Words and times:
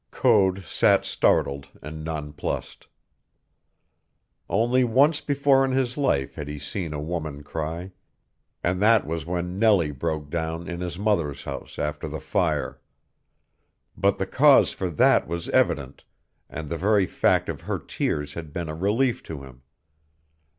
Code 0.09 0.63
sat 0.63 1.05
startled 1.05 1.67
and 1.79 2.03
nonplused. 2.03 2.87
Only 4.49 4.83
once 4.83 5.21
before 5.21 5.63
in 5.63 5.73
his 5.73 5.95
life 5.95 6.33
had 6.33 6.47
he 6.47 6.57
seen 6.57 6.91
a 6.91 6.99
woman 6.99 7.43
cry, 7.43 7.91
and 8.63 8.81
that 8.81 9.05
was 9.05 9.27
when 9.27 9.59
Nellie 9.59 9.91
broke 9.91 10.31
down 10.31 10.67
in 10.67 10.79
his 10.81 10.97
mother's 10.97 11.43
house 11.43 11.77
after 11.77 12.07
the 12.07 12.19
fire. 12.19 12.81
But 13.95 14.17
the 14.17 14.25
cause 14.25 14.71
for 14.71 14.89
that 14.89 15.27
was 15.27 15.49
evident, 15.49 16.03
and 16.49 16.67
the 16.67 16.77
very 16.79 17.05
fact 17.05 17.47
of 17.47 17.61
her 17.61 17.77
tears 17.77 18.33
had 18.33 18.51
been 18.51 18.69
a 18.69 18.73
relief 18.73 19.21
to 19.25 19.43
him. 19.43 19.61